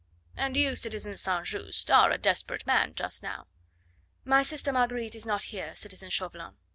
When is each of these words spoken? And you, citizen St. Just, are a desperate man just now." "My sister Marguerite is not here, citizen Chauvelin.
And 0.35 0.57
you, 0.57 0.73
citizen 0.75 1.15
St. 1.15 1.45
Just, 1.45 1.91
are 1.91 2.09
a 2.09 2.17
desperate 2.17 2.65
man 2.65 2.95
just 2.95 3.21
now." 3.21 3.45
"My 4.25 4.41
sister 4.41 4.73
Marguerite 4.73 5.13
is 5.13 5.27
not 5.27 5.43
here, 5.53 5.75
citizen 5.75 6.09
Chauvelin. 6.09 6.55